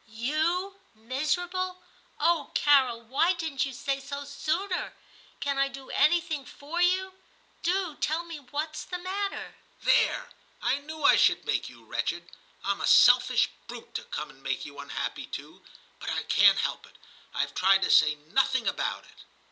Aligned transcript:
*You 0.07 0.79
miserable! 0.95 1.83
Oh, 2.19 2.49
Carol, 2.55 3.03
why 3.03 3.33
didn't 3.33 3.67
you 3.67 3.71
say 3.71 3.99
so 3.99 4.25
sooner? 4.25 4.95
Can 5.39 5.59
I 5.59 5.67
do 5.67 5.91
anything 5.91 6.43
for 6.43 6.81
you? 6.81 7.13
Do 7.61 7.97
tell 7.97 8.23
me 8.23 8.37
what's 8.39 8.83
the 8.83 8.97
matter.' 8.97 9.53
* 9.71 9.81
There! 9.83 10.31
I 10.59 10.79
knew 10.79 11.03
I 11.03 11.17
should 11.17 11.45
make 11.45 11.69
you 11.69 11.85
wretched; 11.85 12.31
I'm 12.65 12.81
a 12.81 12.87
selfish 12.87 13.49
brute 13.67 13.93
to 13.93 14.03
come 14.05 14.31
and 14.31 14.41
make 14.41 14.65
you 14.65 14.79
unhappy 14.79 15.27
too; 15.27 15.61
but 15.99 16.09
I 16.09 16.23
can't 16.23 16.57
help 16.61 16.87
it. 16.87 16.95
I 17.35 17.45
've 17.45 17.53
tried 17.53 17.83
to 17.83 17.91
say 17.91 18.15
nothing 18.15 18.67
about 18.67 19.03
it.' 19.05 19.23